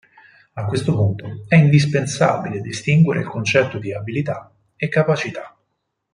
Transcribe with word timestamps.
A 0.53 0.65
questo 0.65 0.95
punto 0.95 1.45
è 1.47 1.53
indispensabile 1.57 2.59
distinguere 2.61 3.19
il 3.19 3.27
concetto 3.27 3.77
di 3.77 3.93
"abilità" 3.93 4.51
e 4.75 4.89
"capacità". 4.89 5.55